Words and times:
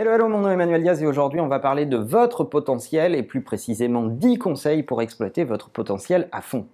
Hello, 0.00 0.12
hello, 0.12 0.28
mon 0.28 0.40
nom 0.40 0.48
est 0.48 0.54
Emmanuel 0.54 0.80
Diaz 0.80 1.02
et 1.02 1.06
aujourd'hui 1.06 1.40
on 1.40 1.46
va 1.46 1.58
parler 1.58 1.84
de 1.84 1.98
votre 1.98 2.42
potentiel 2.42 3.14
et 3.14 3.22
plus 3.22 3.42
précisément 3.42 4.04
10 4.04 4.38
conseils 4.38 4.82
pour 4.82 5.02
exploiter 5.02 5.44
votre 5.44 5.68
potentiel 5.68 6.26
à 6.32 6.40
fond. 6.40 6.66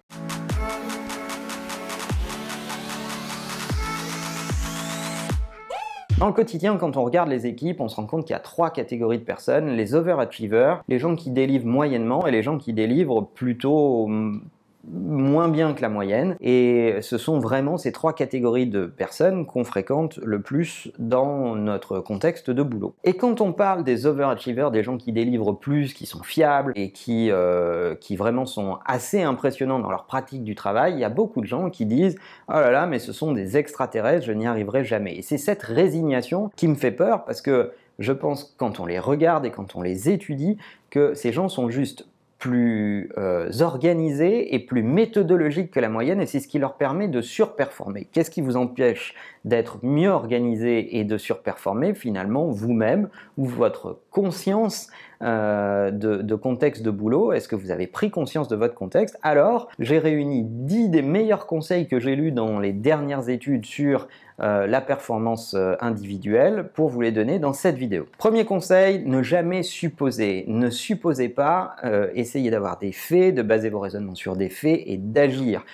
Dans 6.18 6.28
le 6.28 6.32
quotidien, 6.32 6.76
quand 6.76 6.96
on 6.96 7.02
regarde 7.02 7.28
les 7.28 7.48
équipes, 7.48 7.80
on 7.80 7.88
se 7.88 7.96
rend 7.96 8.06
compte 8.06 8.26
qu'il 8.26 8.32
y 8.32 8.36
a 8.36 8.38
trois 8.38 8.70
catégories 8.70 9.18
de 9.18 9.24
personnes. 9.24 9.70
Les 9.70 9.96
overachievers, 9.96 10.84
les 10.86 11.00
gens 11.00 11.16
qui 11.16 11.30
délivrent 11.30 11.66
moyennement 11.66 12.28
et 12.28 12.30
les 12.30 12.44
gens 12.44 12.58
qui 12.58 12.72
délivrent 12.72 13.26
plutôt 13.34 14.04
hum, 14.04 14.42
moins 14.90 15.48
bien 15.48 15.74
que 15.74 15.82
la 15.82 15.88
moyenne. 15.88 16.36
Et 16.40 16.96
ce 17.00 17.18
sont 17.18 17.38
vraiment 17.38 17.76
ces 17.76 17.92
trois 17.92 18.12
catégories 18.12 18.66
de 18.66 18.86
personnes 18.86 19.46
qu'on 19.46 19.64
fréquente 19.64 20.18
le 20.22 20.40
plus 20.40 20.90
dans 20.98 21.56
notre 21.56 22.00
contexte 22.00 22.50
de 22.50 22.62
boulot. 22.62 22.94
Et 23.04 23.14
quand 23.14 23.40
on 23.40 23.52
parle 23.52 23.84
des 23.84 24.06
overachievers, 24.06 24.70
des 24.70 24.82
gens 24.82 24.96
qui 24.96 25.12
délivrent 25.12 25.52
plus, 25.52 25.92
qui 25.92 26.06
sont 26.06 26.22
fiables 26.22 26.72
et 26.76 26.90
qui, 26.90 27.30
euh, 27.30 27.94
qui 27.94 28.16
vraiment 28.16 28.46
sont 28.46 28.78
assez 28.84 29.22
impressionnants 29.22 29.78
dans 29.78 29.90
leur 29.90 30.06
pratique 30.06 30.44
du 30.44 30.54
travail, 30.54 30.94
il 30.94 31.00
y 31.00 31.04
a 31.04 31.08
beaucoup 31.08 31.40
de 31.40 31.46
gens 31.46 31.70
qui 31.70 31.86
disent 31.86 32.16
«Oh 32.48 32.52
là 32.52 32.70
là, 32.70 32.86
mais 32.86 32.98
ce 32.98 33.12
sont 33.12 33.32
des 33.32 33.56
extraterrestres, 33.56 34.26
je 34.26 34.32
n'y 34.32 34.46
arriverai 34.46 34.84
jamais». 34.84 35.16
Et 35.18 35.22
c'est 35.22 35.38
cette 35.38 35.62
résignation 35.62 36.50
qui 36.56 36.68
me 36.68 36.74
fait 36.74 36.92
peur 36.92 37.24
parce 37.24 37.42
que 37.42 37.72
je 37.98 38.12
pense 38.12 38.54
quand 38.58 38.80
on 38.80 38.86
les 38.86 38.98
regarde 38.98 39.46
et 39.46 39.50
quand 39.50 39.74
on 39.74 39.82
les 39.82 40.10
étudie 40.10 40.58
que 40.90 41.14
ces 41.14 41.32
gens 41.32 41.48
sont 41.48 41.70
juste 41.70 42.06
plus 42.38 43.10
euh, 43.16 43.50
organisés 43.60 44.54
et 44.54 44.58
plus 44.58 44.82
méthodologiques 44.82 45.70
que 45.70 45.80
la 45.80 45.88
moyenne 45.88 46.20
et 46.20 46.26
c'est 46.26 46.40
ce 46.40 46.48
qui 46.48 46.58
leur 46.58 46.74
permet 46.74 47.08
de 47.08 47.20
surperformer. 47.22 48.06
Qu'est-ce 48.12 48.30
qui 48.30 48.42
vous 48.42 48.56
empêche 48.56 49.14
d'être 49.44 49.78
mieux 49.82 50.10
organisé 50.10 50.98
et 50.98 51.04
de 51.04 51.16
surperformer 51.16 51.94
finalement 51.94 52.46
vous-même 52.50 53.08
ou 53.38 53.46
votre 53.46 54.00
conscience 54.10 54.88
euh, 55.22 55.90
de, 55.90 56.34
contexte 56.34 56.82
de 56.82 56.90
boulot 56.90 57.32
Est-ce 57.32 57.48
que 57.48 57.56
vous 57.56 57.70
avez 57.70 57.86
pris 57.86 58.10
conscience 58.10 58.48
de 58.48 58.56
votre 58.56 58.74
contexte? 58.74 59.18
Alors, 59.22 59.68
j'ai 59.78 59.98
réuni 59.98 60.44
10 60.44 60.90
des 60.90 61.02
meilleurs 61.02 61.46
conseils 61.46 61.88
que 61.88 61.98
j'ai 61.98 62.16
lus 62.16 62.32
dans 62.32 62.58
les 62.58 62.72
dernières 62.72 63.28
études 63.28 63.64
sur 63.64 64.08
euh, 64.40 64.66
la 64.66 64.80
performance 64.82 65.54
euh, 65.54 65.74
individuelle 65.80 66.68
pour 66.74 66.90
vous 66.90 67.00
les 67.00 67.12
donner 67.12 67.38
dans 67.38 67.54
cette 67.54 67.76
vidéo. 67.76 68.06
Premier 68.18 68.44
conseil, 68.44 69.04
ne 69.06 69.22
jamais 69.22 69.62
supposer. 69.62 70.44
Ne 70.48 70.68
supposez 70.68 71.28
pas, 71.28 71.76
essayez 72.14 72.50
d'avoir 72.50 72.78
des 72.78 72.92
faits, 72.92 73.34
de 73.34 73.42
baser 73.42 73.70
vos 73.70 73.80
raisonnements 73.80 74.14
sur 74.14 74.36
des 74.36 74.50
faits 74.50 74.82
et 74.84 74.96
d'agir. 74.98 75.64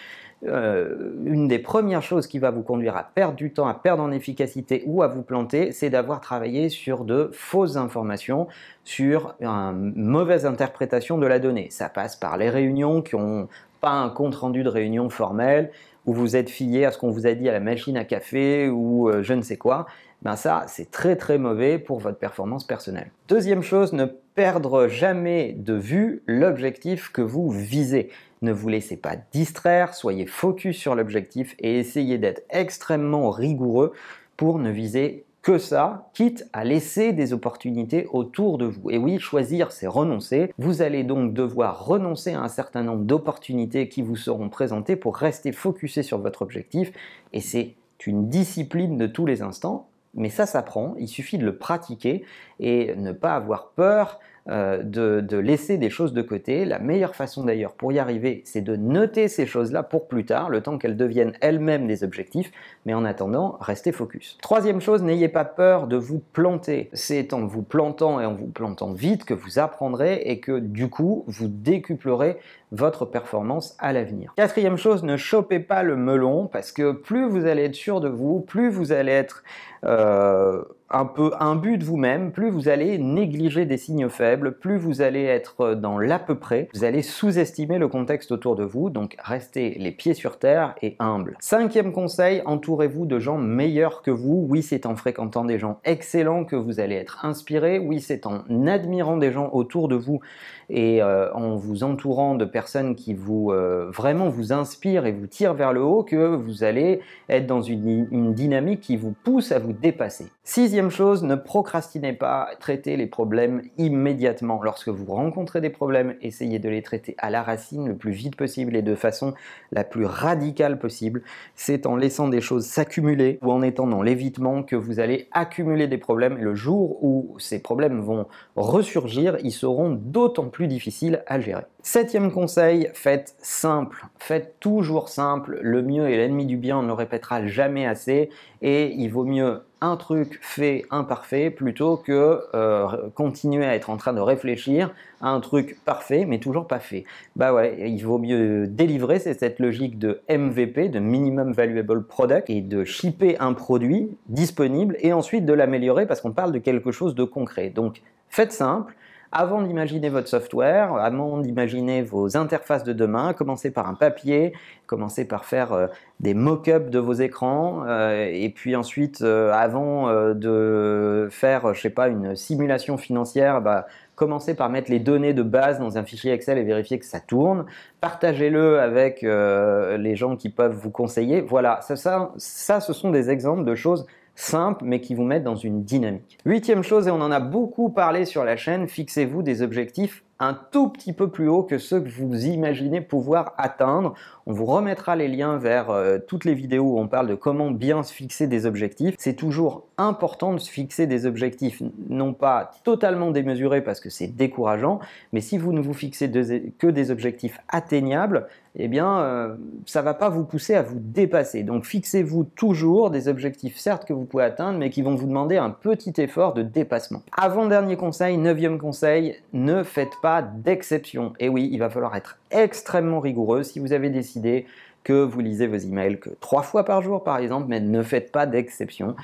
Euh, 0.45 1.12
une 1.25 1.47
des 1.47 1.61
premières 1.61 2.03
choses 2.03 2.27
qui 2.27 2.41
va 2.41 2.51
vous 2.51 2.62
conduire 2.62 2.97
à 2.97 3.05
perdre 3.05 3.37
du 3.37 3.53
temps, 3.53 3.69
à 3.69 3.75
perdre 3.75 4.03
en 4.03 4.11
efficacité 4.11 4.83
ou 4.87 5.03
à 5.03 5.07
vous 5.07 5.23
planter, 5.23 5.71
c'est 5.71 5.89
d'avoir 5.89 6.21
travaillé 6.21 6.69
sur 6.69 7.05
de 7.05 7.31
fausses 7.33 7.77
informations, 7.77 8.48
sur 8.83 9.35
une 9.41 9.93
mauvaise 9.95 10.45
interprétation 10.45 11.17
de 11.17 11.27
la 11.27 11.39
donnée. 11.39 11.69
Ça 11.70 11.89
passe 11.89 12.17
par 12.17 12.37
les 12.37 12.51
réunions 12.51 13.03
qui 13.03 13.17
n'ont 13.17 13.48
pas 13.81 13.93
un 13.93 14.11
compte 14.11 14.35
rendu 14.35 14.65
de 14.65 14.69
réunion 14.69 15.09
formel, 15.11 15.70
où 16.06 16.12
vous 16.12 16.36
êtes 16.36 16.50
fié 16.50 16.84
à 16.84 16.91
ce 16.91 16.98
qu'on 16.98 17.11
vous 17.11 17.27
a 17.27 17.34
dit 17.34 17.48
à 17.48 17.53
la 17.53 17.61
machine 17.61 17.97
à 17.97 18.05
café 18.05 18.69
ou 18.69 19.08
euh, 19.08 19.22
je 19.22 19.34
ne 19.34 19.42
sais 19.42 19.56
quoi. 19.56 19.86
Ben 20.22 20.36
ça, 20.36 20.64
c'est 20.69 20.91
très 20.91 21.17
très 21.17 21.36
mauvais 21.36 21.78
pour 21.78 21.98
votre 21.98 22.19
performance 22.19 22.64
personnelle. 22.64 23.11
Deuxième 23.28 23.62
chose, 23.62 23.92
ne 23.92 24.06
perdre 24.34 24.89
jamais 24.89 25.53
de 25.53 25.75
vue 25.75 26.23
l'objectif 26.27 27.11
que 27.11 27.23
vous 27.23 27.50
visez. 27.50 28.11
Ne 28.41 28.53
vous 28.53 28.69
laissez 28.69 28.97
pas 28.97 29.17
distraire, 29.33 29.95
soyez 29.95 30.27
focus 30.27 30.77
sur 30.77 30.95
l'objectif 30.95 31.55
et 31.58 31.78
essayez 31.78 32.19
d'être 32.19 32.42
extrêmement 32.50 33.30
rigoureux 33.30 33.92
pour 34.36 34.58
ne 34.58 34.70
viser 34.70 35.25
que 35.43 35.59
ça, 35.59 36.09
quitte 36.15 36.48
à 36.53 36.65
laisser 36.65 37.12
des 37.12 37.33
opportunités 37.33 38.07
autour 38.12 38.59
de 38.59 38.67
vous. 38.67 38.91
Et 38.91 38.98
oui, 38.98 39.19
choisir, 39.19 39.73
c'est 39.73 39.89
renoncer. 39.89 40.53
Vous 40.57 40.83
allez 40.83 41.03
donc 41.03 41.35
devoir 41.35 41.85
renoncer 41.85 42.33
à 42.33 42.41
un 42.41 42.48
certain 42.48 42.85
nombre 42.85 43.05
d'opportunités 43.05 43.89
qui 43.89 44.03
vous 44.03 44.17
seront 44.17 44.48
présentées 44.48 44.95
pour 44.95 45.17
rester 45.17 45.51
focusé 45.51 46.05
sur 46.05 46.19
votre 46.19 46.42
objectif. 46.42 46.92
Et 47.33 47.41
c'est 47.41 47.75
une 48.07 48.29
discipline 48.29 48.97
de 48.97 49.07
tous 49.07 49.27
les 49.27 49.42
instants. 49.42 49.89
Mais 50.14 50.29
ça 50.29 50.47
s'apprend, 50.47 50.95
il 50.98 51.08
suffit 51.08 51.39
de 51.39 51.45
le 51.45 51.57
pratiquer 51.57 52.24
et 52.61 52.95
ne 52.97 53.13
pas 53.13 53.35
avoir 53.35 53.70
peur 53.70 54.20
euh, 54.48 54.83
de, 54.83 55.36
laisser 55.36 55.79
des 55.79 55.89
choses 55.89 56.13
de 56.13 56.23
côté. 56.23 56.64
La 56.64 56.80
meilleure 56.80 57.14
façon 57.14 57.45
d'ailleurs 57.45 57.75
pour 57.75 57.92
y 57.92 58.01
arriver, 58.01 58.42
c'est 58.45 58.61
de 58.61 58.75
noter 58.75 59.29
ces 59.29 59.47
choses-là 59.47 59.85
pour 59.85 60.08
plus 60.08 60.25
tard, 60.25 60.51
le 60.51 60.61
temps 60.61 60.79
qu'elles 60.79 60.97
deviennent 60.97 61.35
elles-mêmes 61.41 61.86
des 61.86 62.03
objectifs, 62.03 62.51
mais 62.85 62.92
en 62.92 63.05
attendant, 63.05 63.57
restez 63.61 63.92
focus. 63.92 64.39
Troisième 64.42 64.80
chose, 64.80 65.03
n'ayez 65.03 65.29
pas 65.29 65.45
peur 65.45 65.86
de 65.86 65.97
vous 65.97 66.20
planter. 66.33 66.91
C'est 66.92 67.33
en 67.33 67.47
vous 67.47 67.63
plantant 67.63 68.20
et 68.20 68.27
en 68.27 68.35
vous 68.35 68.47
plantant 68.47 68.92
vite 68.92 69.25
que 69.25 69.35
vous 69.35 69.61
apprendrez 69.61 70.23
et 70.25 70.41
que 70.41 70.59
du 70.59 70.89
coup, 70.89 71.24
vous 71.29 71.47
décuplerez 71.48 72.39
votre 72.73 73.05
performance 73.05 73.77
à 73.79 73.92
l'avenir. 73.92 74.33
Quatrième 74.36 74.77
chose, 74.77 75.05
ne 75.05 75.17
chopez 75.17 75.61
pas 75.61 75.83
le 75.83 75.95
melon 75.95 76.47
parce 76.47 76.73
que 76.73 76.92
plus 76.92 77.29
vous 77.29 77.47
allez 77.47 77.64
être 77.64 77.74
sûr 77.74 78.01
de 78.01 78.09
vous, 78.09 78.41
plus 78.41 78.70
vous 78.70 78.92
allez 78.92 79.13
être 79.13 79.45
euh, 79.85 80.63
un 80.93 81.07
peu 81.07 81.31
imbu 81.41 81.79
de 81.79 81.85
vous-même, 81.85 82.33
plus 82.33 82.51
vous 82.51 82.69
allez 82.69 82.98
négliger 82.98 83.65
des 83.65 83.79
signes 83.79 84.11
faibles, 84.11 84.59
plus 84.59 84.77
vous 84.77 85.01
allez 85.01 85.25
être 85.25 85.75
dans 85.75 85.98
l'à 85.98 86.19
peu 86.19 86.35
près, 86.35 86.69
vous 86.75 86.85
allez 86.85 87.03
sous-estimer 87.03 87.79
le 87.79 87.89
contexte 87.89 88.31
autour 88.31 88.57
de 88.57 88.65
vous, 88.65 88.91
donc 88.91 89.17
restez 89.25 89.77
les 89.79 89.91
pieds 89.91 90.13
sur 90.13 90.39
terre 90.39 90.75
et 90.83 90.97
humble. 90.98 91.37
Cinquième 91.41 91.92
conseil, 91.92 92.42
entourez-vous 92.45 93.07
de 93.07 93.19
gens 93.19 93.39
meilleurs 93.39 94.03
que 94.03 94.11
vous. 94.11 94.47
Oui, 94.48 94.63
c'est 94.63 94.85
en 94.85 94.95
fréquentant 94.95 95.45
des 95.45 95.59
gens 95.59 95.81
excellents 95.85 96.45
que 96.45 96.57
vous 96.57 96.79
allez 96.79 96.97
être 96.97 97.25
inspiré. 97.25 97.79
Oui, 97.79 98.01
c'est 98.01 98.27
en 98.27 98.42
admirant 98.67 99.17
des 99.17 99.33
gens 99.33 99.48
autour 99.53 99.89
de 99.89 99.97
vous 99.97 100.21
et 100.69 101.03
euh, 101.03 101.33
en 101.33 101.57
vous 101.57 101.85
entourant 101.85 102.35
de 102.35 102.45
personnes 102.45 102.95
qui 102.95 103.15
vous 103.15 103.51
euh, 103.51 103.91
vraiment 103.91 104.29
vous 104.29 104.53
inspirent 104.53 105.07
et 105.07 105.13
vous 105.13 105.27
tirent 105.27 105.55
vers 105.55 105.73
le 105.73 105.83
haut 105.83 106.03
que 106.03 106.35
vous 106.35 106.65
allez 106.65 107.01
être 107.29 107.47
dans 107.47 107.63
une, 107.63 108.09
une 108.11 108.35
dynamique 108.35 108.81
qui 108.81 108.97
vous 108.97 109.15
pousse 109.25 109.53
à 109.53 109.59
vous 109.59 109.72
dépasser. 109.81 110.27
Sixième 110.45 110.91
chose, 110.91 111.23
ne 111.23 111.35
procrastinez 111.35 112.13
pas, 112.13 112.51
traitez 112.61 112.97
les 112.97 113.07
problèmes 113.07 113.63
immédiatement. 113.79 114.61
Lorsque 114.63 114.89
vous 114.89 115.07
rencontrez 115.07 115.61
des 115.61 115.71
problèmes, 115.71 116.15
essayez 116.21 116.59
de 116.59 116.69
les 116.69 116.83
traiter 116.83 117.15
à 117.19 117.31
la 117.31 117.43
racine 117.43 117.89
le 117.89 117.97
plus 117.97 118.13
vite 118.13 118.37
possible 118.37 118.77
et 118.77 118.83
de 118.83 118.95
façon 118.95 119.35
la 119.71 119.85
plus 119.85 120.05
radicale 120.05 120.79
possible. 120.79 121.23
C'est 121.55 121.87
en 121.87 121.97
laissant 121.97 122.29
des 122.29 122.41
choses 122.41 122.67
s'accumuler 122.67 123.39
ou 123.43 123.53
en 123.53 123.63
étant 123.63 123.87
dans 123.87 124.03
l'évitement 124.03 124.63
que 124.63 124.77
vous 124.77 125.01
allez 125.01 125.29
accumuler 125.33 125.87
des 125.89 125.99
problèmes 125.99 126.39
le 126.39 126.55
jour 126.55 127.03
où 127.03 127.37
ces 127.39 127.61
problèmes 127.61 128.00
vont 128.00 128.27
ressurgir, 128.56 129.37
ils 129.43 129.53
seront 129.53 129.91
d'autant 129.91 130.49
plus 130.49 130.69
difficiles 130.69 131.23
à 131.27 131.41
gérer. 131.41 131.65
Septième 131.85 132.31
conseil, 132.31 132.91
faites 132.94 133.35
simple. 133.41 134.06
Faites 134.19 134.55
toujours 134.61 135.09
simple. 135.09 135.59
Le 135.62 135.83
mieux 135.83 136.09
est 136.09 136.17
l'ennemi 136.17 136.47
du 136.47 136.56
bien, 136.56 136.79
on 136.79 136.83
ne 136.83 136.87
le 136.87 136.93
répétera 136.93 137.44
jamais 137.47 137.87
assez. 137.87 138.31
Et 138.61 138.93
il 138.93 139.09
vaut 139.09 139.25
mieux 139.25 139.62
un 139.81 139.96
truc 139.96 140.38
fait 140.43 140.84
imparfait 140.90 141.50
plutôt 141.50 141.96
que 141.96 142.40
euh, 142.55 142.87
continuer 143.14 143.64
à 143.64 143.75
être 143.75 143.90
en 143.90 143.96
train 143.96 144.12
de 144.12 144.20
réfléchir 144.20 144.94
à 145.20 145.31
un 145.31 145.40
truc 145.40 145.78
parfait 145.84 146.25
mais 146.26 146.38
toujours 146.38 146.67
pas 146.67 146.78
fait. 146.78 147.05
Bah 147.37 147.52
ouais, 147.52 147.90
il 147.90 148.02
vaut 148.05 148.19
mieux 148.19 148.67
délivrer, 148.67 149.19
c'est 149.19 149.38
cette 149.38 149.58
logique 149.58 149.99
de 149.99 150.20
MVP, 150.31 150.88
de 150.88 150.99
Minimum 150.99 151.52
Valuable 151.52 152.05
Product, 152.05 152.49
et 152.49 152.61
de 152.61 152.84
shipper 152.84 153.38
un 153.40 153.52
produit 153.52 154.11
disponible 154.28 154.96
et 155.00 155.12
ensuite 155.12 155.44
de 155.44 155.52
l'améliorer 155.52 156.06
parce 156.06 156.20
qu'on 156.20 156.32
parle 156.32 156.52
de 156.52 156.58
quelque 156.58 156.93
chose 156.93 157.14
de 157.14 157.25
concret. 157.25 157.70
Donc 157.70 158.02
faites 158.29 158.52
simple, 158.52 158.94
avant 159.32 159.62
d'imaginer 159.62 160.11
votre 160.11 160.29
software, 160.29 160.94
avant 160.97 161.38
d'imaginer 161.38 162.03
vos 162.03 162.37
interfaces 162.37 162.85
de 162.85 162.93
demain, 162.93 163.32
commencez 163.32 163.70
par 163.70 163.88
un 163.88 163.94
papier, 163.94 164.53
commencez 164.87 165.25
par 165.25 165.47
faire 165.47 165.73
euh, 165.73 165.87
des 166.20 166.35
mock-ups 166.35 166.91
de 166.91 166.99
vos 166.99 167.15
écrans, 167.15 167.85
euh, 167.87 168.29
et 168.31 168.50
puis 168.50 168.76
ensuite, 168.76 169.23
euh, 169.23 169.50
avant 169.53 170.12
de 170.35 171.29
faire, 171.31 171.73
je 171.73 171.81
sais 171.81 171.91
pas, 171.91 172.09
une 172.09 172.37
simulation 172.37 172.99
financière, 172.99 173.62
bah, 173.62 173.87
commencez 174.17 174.55
par 174.55 174.69
mettre 174.69 174.91
les 174.91 175.01
données 175.01 175.33
de 175.33 175.43
base 175.43 175.79
dans 175.79 175.97
un 175.97 176.05
fichier 176.05 176.33
Excel 176.33 176.59
et 176.59 176.62
vérifier 176.62 176.99
que 176.99 177.06
ça 177.06 177.19
tourne. 177.19 177.65
Partagez-le 178.03 178.79
avec 178.79 179.23
les 179.23 180.17
gens 180.17 180.37
qui 180.37 180.51
peuvent 180.51 180.77
vous 180.77 180.91
conseiller. 180.91 181.41
Voilà, 181.41 181.81
ça, 181.81 181.97
ça, 181.97 182.33
ça, 182.37 182.81
ce 182.81 182.93
sont 182.93 183.11
des 183.11 183.31
exemples 183.31 183.65
de 183.65 183.75
choses 183.75 184.06
simples 184.34 184.84
mais 184.84 185.00
qui 185.00 185.14
vous 185.14 185.25
mettent 185.25 185.44
dans 185.44 185.56
une 185.56 185.84
dynamique. 185.84 186.38
Huitième 186.44 186.82
chose, 186.82 187.08
et 187.08 187.11
on 187.11 187.20
en 187.20 187.31
a 187.31 187.40
beaucoup 187.40 187.90
parlé 187.90 188.25
sur 188.25 188.44
la 188.44 188.56
chaîne, 188.56 188.88
fixez-vous 188.88 189.43
des 189.43 189.62
objectifs 189.62 190.25
un 190.43 190.59
tout 190.73 190.89
petit 190.89 191.12
peu 191.12 191.29
plus 191.29 191.49
haut 191.49 191.62
que 191.62 191.79
ceux 191.79 192.00
que 192.00 192.09
vous 192.09 192.47
imaginez 192.47 193.00
pouvoir 193.00 193.55
atteindre. 193.59 194.15
On 194.47 194.53
vous 194.53 194.67
remettra 194.67 195.15
les 195.15 195.29
liens 195.29 195.56
vers 195.56 195.91
euh, 195.91 196.19
toutes 196.19 196.44
les 196.44 196.55
vidéos 196.55 196.94
où 196.94 196.99
on 196.99 197.06
parle 197.06 197.29
de 197.29 197.37
comment 197.37 197.71
bien 197.71 198.03
se 198.03 198.12
fixer 198.12 198.49
des 198.49 198.67
objectifs. 198.67 199.15
C'est 199.19 199.37
toujours 199.37 199.87
important 199.99 200.53
de 200.53 200.59
se 200.59 200.69
fixer 200.69 201.06
des 201.06 201.27
objectifs 201.27 201.81
non 202.09 202.35
pas 202.35 202.73
totalement 202.83 203.31
démesurés 203.31 203.83
parce 203.83 204.00
que 204.00 204.11
c'est 204.11 204.27
décourageant, 204.27 204.99
mais 205.33 205.41
si 205.41 205.59
vous 205.59 205.73
ne 205.73 205.81
vous 205.81 205.94
fixez 205.94 206.29
que 206.31 206.87
des 206.89 207.11
objectifs 207.12 207.59
atteignables, 207.69 208.49
eh 208.75 208.89
bien, 208.89 209.19
euh, 209.21 209.55
ça 209.85 210.00
ne 210.00 210.06
va 210.06 210.15
pas 210.15 210.31
vous 210.31 210.44
pousser 210.44 210.75
à 210.75 210.83
vous 210.83 210.99
dépasser. 210.99 211.62
Donc, 211.62 211.85
fixez-vous 211.85 212.44
toujours 212.44 213.11
des 213.11 213.29
objectifs, 213.29 213.77
certes, 213.77 214.06
que 214.06 214.15
vous 214.15 214.25
pouvez 214.25 214.44
atteindre, 214.44 214.79
mais 214.79 214.89
qui 214.89 215.03
vont 215.03 215.15
vous 215.15 215.27
demander 215.27 215.59
un 215.59 215.71
petit 215.71 216.15
effort 216.17 216.55
de 216.55 216.62
dépassement. 216.62 217.23
Avant-dernier 217.37 217.97
conseil, 217.97 218.39
neuvième 218.39 218.79
conseil, 218.79 219.37
ne 219.53 219.83
faites 219.83 220.15
pas 220.23 220.31
d'exception. 220.40 221.34
Et 221.38 221.50
oui, 221.50 221.69
il 221.70 221.79
va 221.79 221.90
falloir 221.90 222.17
être 222.17 222.38
extrêmement 222.50 223.20
rigoureux 223.20 223.62
si 223.62 223.81
vous 223.81 223.93
avez 223.93 224.08
décidé 224.08 224.64
que 225.05 225.23
vous 225.23 225.40
lisez 225.40 225.67
vos 225.67 225.76
emails 225.76 226.19
que 226.19 226.31
trois 226.40 226.62
fois 226.62 226.84
par 226.84 227.02
jour 227.02 227.25
par 227.25 227.38
exemple, 227.38 227.67
mais 227.69 227.81
ne 227.81 228.02
faites 228.02 228.32
pas 228.32 228.46
d'exception. 228.46 229.17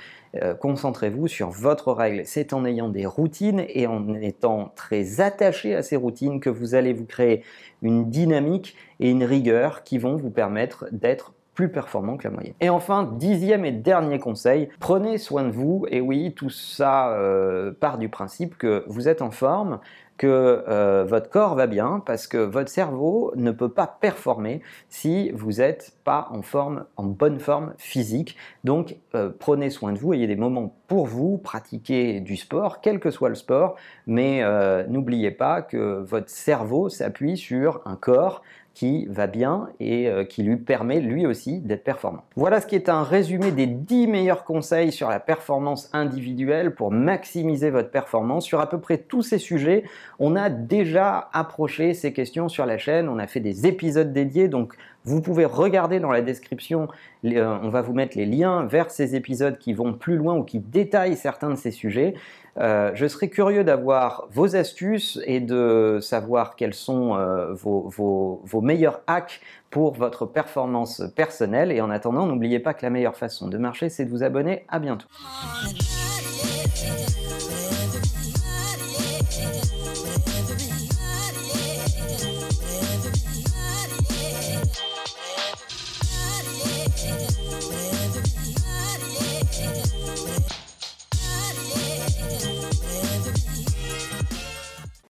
Euh, 0.42 0.54
concentrez-vous 0.54 1.28
sur 1.28 1.50
votre 1.50 1.92
règle. 1.92 2.22
C'est 2.26 2.52
en 2.52 2.64
ayant 2.64 2.88
des 2.88 3.06
routines 3.06 3.64
et 3.68 3.86
en 3.86 4.14
étant 4.14 4.72
très 4.74 5.20
attaché 5.20 5.74
à 5.74 5.82
ces 5.82 5.96
routines 5.96 6.40
que 6.40 6.50
vous 6.50 6.74
allez 6.74 6.92
vous 6.92 7.06
créer 7.06 7.42
une 7.80 8.10
dynamique 8.10 8.76
et 9.00 9.10
une 9.10 9.24
rigueur 9.24 9.84
qui 9.84 9.98
vont 9.98 10.16
vous 10.16 10.30
permettre 10.30 10.86
d'être 10.92 11.32
performant 11.66 12.16
que 12.16 12.28
la 12.28 12.30
moyenne. 12.30 12.54
Et 12.60 12.70
enfin, 12.70 13.02
dixième 13.18 13.64
et 13.64 13.72
dernier 13.72 14.20
conseil, 14.20 14.68
prenez 14.78 15.18
soin 15.18 15.42
de 15.42 15.50
vous. 15.50 15.86
Et 15.90 16.00
oui, 16.00 16.32
tout 16.36 16.50
ça 16.50 17.10
euh, 17.10 17.72
part 17.72 17.98
du 17.98 18.08
principe 18.08 18.56
que 18.56 18.84
vous 18.86 19.08
êtes 19.08 19.20
en 19.22 19.32
forme, 19.32 19.80
que 20.18 20.64
euh, 20.68 21.04
votre 21.04 21.30
corps 21.30 21.56
va 21.56 21.66
bien, 21.66 22.00
parce 22.04 22.28
que 22.28 22.38
votre 22.38 22.70
cerveau 22.70 23.32
ne 23.34 23.50
peut 23.50 23.68
pas 23.68 23.86
performer 23.86 24.62
si 24.88 25.30
vous 25.30 25.54
n'êtes 25.54 25.94
pas 26.04 26.28
en 26.30 26.42
forme, 26.42 26.84
en 26.96 27.04
bonne 27.04 27.40
forme 27.40 27.74
physique. 27.78 28.36
Donc, 28.62 28.96
euh, 29.16 29.30
prenez 29.36 29.70
soin 29.70 29.92
de 29.92 29.98
vous, 29.98 30.12
ayez 30.12 30.28
des 30.28 30.36
moments 30.36 30.74
pour 30.86 31.06
vous, 31.06 31.38
pratiquez 31.38 32.20
du 32.20 32.36
sport, 32.36 32.80
quel 32.80 33.00
que 33.00 33.10
soit 33.10 33.28
le 33.28 33.34
sport, 33.34 33.74
mais 34.06 34.42
n'oubliez 34.88 35.30
pas 35.30 35.60
que 35.60 36.02
votre 36.02 36.30
cerveau 36.30 36.88
s'appuie 36.88 37.36
sur 37.36 37.82
un 37.84 37.96
corps 37.96 38.42
qui 38.78 39.06
va 39.06 39.26
bien 39.26 39.70
et 39.80 40.08
euh, 40.08 40.22
qui 40.22 40.44
lui 40.44 40.56
permet 40.56 41.00
lui 41.00 41.26
aussi 41.26 41.58
d'être 41.58 41.82
performant. 41.82 42.22
Voilà 42.36 42.60
ce 42.60 42.66
qui 42.68 42.76
est 42.76 42.88
un 42.88 43.02
résumé 43.02 43.50
des 43.50 43.66
10 43.66 44.06
meilleurs 44.06 44.44
conseils 44.44 44.92
sur 44.92 45.08
la 45.08 45.18
performance 45.18 45.90
individuelle 45.92 46.76
pour 46.76 46.92
maximiser 46.92 47.70
votre 47.70 47.90
performance. 47.90 48.44
Sur 48.44 48.60
à 48.60 48.68
peu 48.68 48.78
près 48.78 48.98
tous 48.98 49.22
ces 49.22 49.38
sujets, 49.38 49.82
on 50.20 50.36
a 50.36 50.48
déjà 50.48 51.28
approché 51.32 51.92
ces 51.92 52.12
questions 52.12 52.48
sur 52.48 52.66
la 52.66 52.78
chaîne, 52.78 53.08
on 53.08 53.18
a 53.18 53.26
fait 53.26 53.40
des 53.40 53.66
épisodes 53.66 54.12
dédiés, 54.12 54.46
donc 54.46 54.74
vous 55.02 55.22
pouvez 55.22 55.44
regarder 55.44 55.98
dans 55.98 56.12
la 56.12 56.22
description, 56.22 56.86
euh, 57.24 57.58
on 57.62 57.70
va 57.70 57.82
vous 57.82 57.94
mettre 57.94 58.16
les 58.16 58.26
liens 58.26 58.64
vers 58.64 58.92
ces 58.92 59.16
épisodes 59.16 59.58
qui 59.58 59.72
vont 59.72 59.92
plus 59.92 60.16
loin 60.16 60.36
ou 60.36 60.44
qui 60.44 60.60
détaillent 60.60 61.16
certains 61.16 61.50
de 61.50 61.56
ces 61.56 61.72
sujets. 61.72 62.14
Euh, 62.60 62.90
je 62.94 63.06
serais 63.06 63.28
curieux 63.28 63.64
d'avoir 63.64 64.26
vos 64.30 64.56
astuces 64.56 65.20
et 65.24 65.40
de 65.40 65.98
savoir 66.00 66.56
quels 66.56 66.74
sont 66.74 67.16
euh, 67.16 67.52
vos, 67.54 68.60
meilleurs 68.60 69.00
hacks 69.06 69.40
pour 69.70 69.94
votre 69.94 70.26
performance 70.26 71.02
personnelle. 71.14 71.70
Et 71.72 71.80
en 71.80 71.90
attendant, 71.90 72.26
n'oubliez 72.26 72.58
pas 72.58 72.74
que 72.74 72.84
la 72.84 72.90
meilleure 72.90 73.16
façon 73.16 73.48
de 73.48 73.58
marcher, 73.58 73.88
c'est 73.88 74.04
de 74.04 74.10
vous 74.10 74.22
abonner. 74.22 74.64
À 74.68 74.78
bientôt. 74.78 75.06